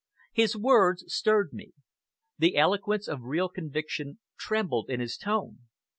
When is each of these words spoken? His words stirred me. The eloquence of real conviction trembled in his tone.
His 0.33 0.57
words 0.57 1.05
stirred 1.13 1.53
me. 1.53 1.73
The 2.39 2.57
eloquence 2.57 3.07
of 3.07 3.21
real 3.21 3.49
conviction 3.49 4.17
trembled 4.35 4.89
in 4.89 4.99
his 4.99 5.15
tone. 5.15 5.59